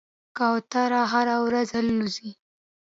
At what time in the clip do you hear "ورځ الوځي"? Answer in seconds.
1.45-2.31